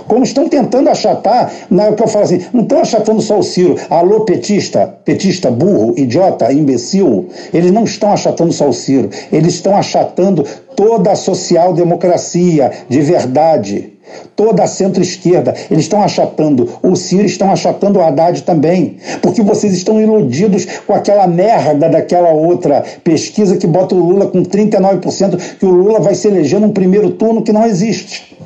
Como 0.06 0.23
estão 0.23 0.47
tentando 0.47 0.90
achatar, 0.90 1.50
não 1.70 1.85
é 1.85 1.92
que 1.92 2.02
eu 2.02 2.06
falo 2.06 2.25
assim, 2.25 2.42
não 2.52 2.62
estão 2.62 2.80
achatando 2.80 3.23
só 3.23 3.38
o 3.38 3.42
Ciro. 3.42 3.76
Alô, 3.88 4.26
petista, 4.26 4.87
petista 4.87 5.50
burro, 5.50 5.94
idiota, 5.97 6.52
imbecil. 6.52 7.28
Eles 7.52 7.73
não 7.73 7.85
estão 7.85 8.12
achatando 8.12 8.52
só 8.52 8.68
o 8.68 8.75
Ciro. 8.75 9.09
Eles 9.32 9.54
estão 9.54 9.75
achatando 9.75 10.44
toda 10.76 11.12
a 11.12 11.16
social-democracia 11.16 12.70
de 12.90 13.00
verdade 13.00 13.94
toda 14.37 14.62
a 14.62 14.67
centro-esquerda. 14.67 15.55
Eles 15.71 15.85
estão 15.85 16.02
achatando 16.02 16.69
o 16.83 16.97
Ciro, 16.97 17.26
estão 17.26 17.50
achatando 17.50 17.99
o 17.99 18.02
Haddad 18.02 18.43
também, 18.43 18.97
porque 19.23 19.43
vocês 19.43 19.73
estão 19.73 20.00
iludidos 20.00 20.67
com 20.87 20.95
aquela 20.95 21.26
merda 21.26 21.88
daquela 21.88 22.31
outra 22.31 22.83
pesquisa 23.05 23.57
que 23.57 23.67
bota 23.67 23.95
o 23.95 23.99
Lula 23.99 24.26
com 24.26 24.43
39%, 24.43 25.57
que 25.59 25.67
o 25.67 25.71
Lula 25.71 26.00
vai 26.00 26.14
se 26.14 26.29
eleger 26.29 26.61
num 26.61 26.71
primeiro 26.71 27.11
turno 27.11 27.43
que 27.43 27.52
não 27.52 27.67
existe. 27.67 28.37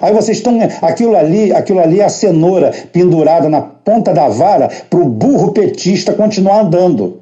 Aí 0.00 0.12
vocês 0.12 0.38
estão. 0.38 0.58
Aquilo 0.82 1.16
ali, 1.16 1.52
aquilo 1.52 1.80
ali 1.80 2.00
é 2.00 2.04
a 2.04 2.08
cenoura 2.08 2.72
pendurada 2.92 3.48
na 3.48 3.60
ponta 3.60 4.12
da 4.12 4.28
vara 4.28 4.68
para 4.90 4.98
o 4.98 5.08
burro 5.08 5.52
petista 5.52 6.12
continuar 6.12 6.60
andando. 6.60 7.20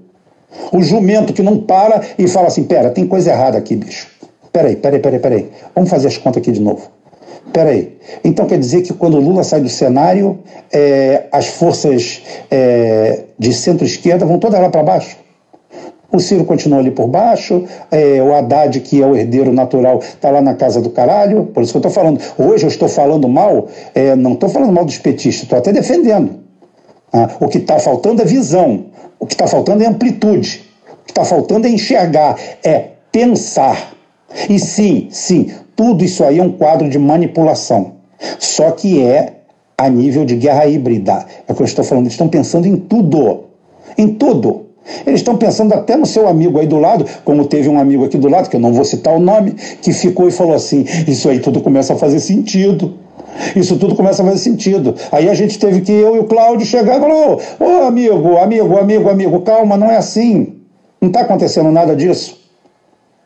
O 0.73 0.83
jumento 0.83 1.33
que 1.33 1.43
não 1.43 1.59
para 1.59 2.03
e 2.19 2.27
fala 2.27 2.49
assim: 2.49 2.65
pera, 2.65 2.91
tem 2.91 3.07
coisa 3.07 3.31
errada 3.31 3.59
aqui, 3.59 3.77
bicho. 3.77 4.09
Peraí, 4.53 4.77
peraí, 4.77 4.99
peraí, 4.99 5.21
peraí. 5.21 5.51
Vamos 5.75 5.91
fazer 5.91 6.09
as 6.09 6.19
contas 6.19 6.43
aqui 6.43 6.51
de 6.51 6.61
novo. 6.61 6.91
Peraí. 7.53 7.99
Então 8.23 8.47
quer 8.47 8.59
dizer 8.59 8.83
que 8.83 8.93
quando 8.93 9.17
o 9.17 9.21
Lula 9.21 9.43
sai 9.43 9.61
do 9.61 9.69
cenário, 9.69 10.39
é, 10.73 11.25
as 11.33 11.47
forças 11.47 12.23
é, 12.51 13.25
de 13.39 13.53
centro-esquerda 13.53 14.25
vão 14.25 14.39
todas 14.39 14.61
lá 14.61 14.69
para 14.69 14.83
baixo? 14.83 15.17
O 16.13 16.19
Ciro 16.19 16.45
continua 16.45 16.81
ali 16.81 16.91
por 16.91 17.07
baixo, 17.07 17.65
é, 17.91 18.21
o 18.21 18.35
Haddad, 18.35 18.81
que 18.81 19.01
é 19.01 19.07
o 19.07 19.15
herdeiro 19.15 19.53
natural, 19.53 20.01
está 20.01 20.29
lá 20.31 20.41
na 20.41 20.55
casa 20.55 20.81
do 20.81 20.91
caralho. 20.91 21.47
Por 21.47 21.63
isso 21.63 21.73
que 21.73 21.77
eu 21.77 21.89
estou 21.89 21.93
falando. 21.93 22.21
Hoje 22.37 22.65
eu 22.65 22.69
estou 22.69 22.89
falando 22.89 23.29
mal, 23.29 23.69
é, 23.95 24.17
não 24.17 24.33
estou 24.33 24.49
falando 24.49 24.73
mal 24.73 24.85
dos 24.85 24.99
petistas, 24.99 25.45
estou 25.45 25.59
até 25.59 25.73
defendendo. 25.73 26.41
Ah, 27.13 27.29
o 27.41 27.49
que 27.49 27.59
está 27.59 27.79
faltando 27.79 28.23
é 28.23 28.25
visão, 28.25 28.87
o 29.21 29.27
que 29.27 29.35
está 29.35 29.47
faltando 29.47 29.85
é 29.85 29.87
amplitude, 29.87 30.65
o 31.03 31.05
que 31.05 31.13
está 31.13 31.25
faltando 31.25 31.67
é 31.67 31.71
enxergar, 31.71 32.37
é 32.65 32.89
pensar. 33.13 33.95
E 34.49 34.59
sim, 34.59 35.09
sim, 35.11 35.51
tudo 35.75 36.05
isso 36.05 36.23
aí 36.25 36.39
é 36.39 36.43
um 36.43 36.53
quadro 36.53 36.89
de 36.89 36.99
manipulação. 36.99 37.95
Só 38.39 38.71
que 38.71 39.03
é 39.03 39.41
a 39.77 39.89
nível 39.89 40.25
de 40.25 40.37
guerra 40.37 40.67
híbrida. 40.67 41.25
É 41.49 41.53
o 41.53 41.55
que 41.55 41.63
eu 41.63 41.67
estou 41.67 41.85
falando. 41.85 42.05
Eles 42.05 42.13
estão 42.13 42.29
pensando 42.29 42.67
em 42.67 42.77
tudo. 42.77 43.45
Em 43.97 44.09
tudo. 44.09 44.67
Eles 45.07 45.21
estão 45.21 45.37
pensando 45.37 45.73
até 45.73 45.97
no 45.97 46.07
seu 46.07 46.29
amigo 46.29 46.59
aí 46.59 46.67
do 46.67 46.79
lado, 46.79 47.07
como 47.25 47.47
teve 47.47 47.69
um 47.69 47.79
amigo 47.79 48.05
aqui 48.05 48.19
do 48.19 48.29
lado, 48.29 48.49
que 48.49 48.57
eu 48.57 48.61
não 48.61 48.73
vou 48.73 48.85
citar 48.85 49.15
o 49.15 49.21
nome, 49.21 49.53
que 49.53 49.93
ficou 49.93 50.29
e 50.29 50.31
falou 50.31 50.55
assim: 50.55 50.85
Isso 51.07 51.29
aí 51.29 51.41
tudo 51.41 51.61
começa 51.61 51.95
a 51.95 51.97
fazer 51.97 52.21
sentido. 52.21 52.95
Isso 53.55 53.77
tudo 53.77 53.95
começa 53.95 54.23
a 54.23 54.27
fazer 54.27 54.39
sentido. 54.39 54.95
Aí 55.13 55.29
a 55.29 55.35
gente 55.35 55.59
teve 55.59 55.81
que, 55.81 55.93
eu 55.93 56.17
e 56.17 56.19
o 56.19 56.25
Cláudio, 56.25 56.67
chegar 56.67 56.99
e 56.99 57.01
falar: 57.01 57.15
Ô, 57.15 57.39
oh, 57.61 57.85
amigo, 57.87 58.37
amigo, 58.37 58.79
amigo, 58.79 59.09
amigo, 59.09 59.41
calma, 59.41 59.77
não 59.77 59.91
é 59.91 59.97
assim. 59.97 60.57
Não 61.01 61.09
está 61.09 61.23
acontecendo 61.23 61.71
nada 61.71 61.95
disso. 61.97 62.39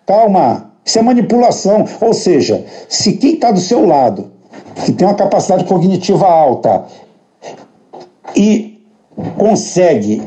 Calma. 0.06 0.73
Isso 0.84 0.98
é 0.98 1.02
manipulação. 1.02 1.84
Ou 2.00 2.12
seja, 2.12 2.64
se 2.88 3.14
quem 3.14 3.34
está 3.34 3.50
do 3.50 3.60
seu 3.60 3.86
lado, 3.86 4.30
que 4.84 4.92
tem 4.92 5.06
uma 5.06 5.14
capacidade 5.14 5.64
cognitiva 5.64 6.26
alta 6.26 6.84
e 8.36 8.82
consegue 9.36 10.22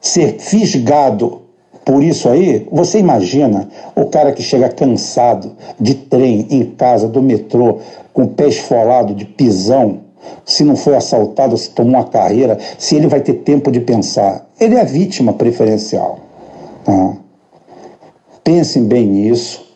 ser 0.00 0.38
fisgado 0.38 1.42
por 1.84 2.02
isso 2.02 2.28
aí, 2.28 2.68
você 2.70 2.98
imagina 2.98 3.66
o 3.96 4.04
cara 4.06 4.32
que 4.32 4.42
chega 4.42 4.68
cansado 4.68 5.52
de 5.80 5.94
trem, 5.94 6.46
em 6.50 6.64
casa, 6.64 7.08
do 7.08 7.22
metrô, 7.22 7.78
com 8.12 8.24
o 8.24 8.28
pé 8.28 8.48
esfolado 8.48 9.14
de 9.14 9.24
pisão, 9.24 10.00
se 10.44 10.64
não 10.64 10.76
foi 10.76 10.96
assaltado, 10.96 11.56
se 11.56 11.70
tomou 11.70 11.94
uma 11.94 12.04
carreira, 12.04 12.58
se 12.76 12.94
ele 12.94 13.06
vai 13.06 13.20
ter 13.20 13.34
tempo 13.34 13.70
de 13.70 13.80
pensar. 13.80 14.46
Ele 14.60 14.74
é 14.74 14.82
a 14.82 14.84
vítima 14.84 15.32
preferencial. 15.32 16.18
Tá? 16.84 17.16
Pensem 18.44 18.84
bem 18.84 19.06
nisso. 19.06 19.67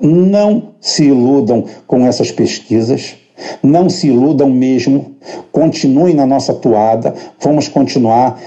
Não 0.00 0.74
se 0.80 1.04
iludam 1.04 1.64
com 1.86 2.06
essas 2.06 2.30
pesquisas. 2.30 3.14
Não 3.62 3.88
se 3.88 4.08
iludam 4.08 4.50
mesmo. 4.50 5.16
Continuem 5.52 6.14
na 6.14 6.26
nossa 6.26 6.54
toada. 6.54 7.14
Vamos 7.40 7.68
continuar. 7.68 8.40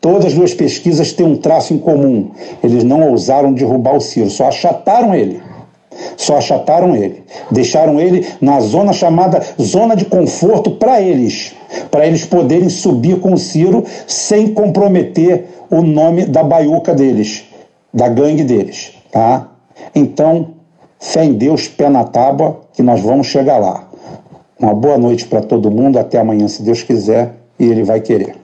Todas 0.00 0.26
as 0.26 0.34
duas 0.34 0.54
pesquisas 0.54 1.12
têm 1.12 1.26
um 1.26 1.36
traço 1.36 1.74
em 1.74 1.78
comum. 1.78 2.30
Eles 2.62 2.84
não 2.84 3.10
ousaram 3.10 3.52
derrubar 3.52 3.96
o 3.96 4.00
Ciro, 4.00 4.30
só 4.30 4.48
achataram 4.48 5.14
ele. 5.14 5.40
Só 6.16 6.36
achataram 6.36 6.94
ele. 6.94 7.24
Deixaram 7.50 8.00
ele 8.00 8.26
na 8.40 8.60
zona 8.60 8.92
chamada 8.92 9.42
zona 9.60 9.96
de 9.96 10.04
conforto 10.04 10.72
para 10.72 11.00
eles, 11.00 11.54
para 11.90 12.06
eles 12.06 12.24
poderem 12.24 12.68
subir 12.68 13.18
com 13.20 13.32
o 13.32 13.38
Ciro 13.38 13.84
sem 14.06 14.52
comprometer 14.52 15.46
o 15.70 15.82
nome 15.82 16.26
da 16.26 16.44
baiuca 16.44 16.94
deles, 16.94 17.44
da 17.92 18.08
gangue 18.08 18.44
deles, 18.44 18.92
tá? 19.10 19.50
Então, 19.94 20.55
fé 20.98 21.24
em 21.24 21.34
Deus, 21.34 21.68
pé 21.68 21.88
na 21.88 22.04
tábua, 22.04 22.60
que 22.72 22.82
nós 22.82 23.00
vamos 23.00 23.26
chegar 23.26 23.58
lá. 23.58 23.88
Uma 24.58 24.74
boa 24.74 24.96
noite 24.96 25.26
para 25.26 25.42
todo 25.42 25.70
mundo, 25.70 25.98
até 25.98 26.18
amanhã, 26.18 26.48
se 26.48 26.62
Deus 26.62 26.82
quiser, 26.82 27.34
e 27.58 27.64
Ele 27.64 27.84
vai 27.84 28.00
querer. 28.00 28.36